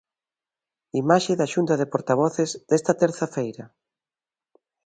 [1.01, 3.65] Imaxe da Xunta de Portavoces desta terza feira.